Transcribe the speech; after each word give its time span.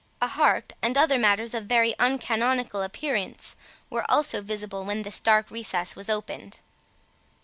A 0.19 0.29
harp, 0.29 0.73
and 0.81 0.97
other 0.97 1.19
matters 1.19 1.53
of 1.53 1.61
a 1.65 1.67
very 1.67 1.93
uncanonical 1.99 2.81
appearance, 2.83 3.55
were 3.91 4.03
also 4.09 4.41
visible 4.41 4.83
when 4.83 5.03
this 5.03 5.19
dark 5.19 5.51
recess 5.51 5.95
was 5.95 6.09
opened. 6.09 6.57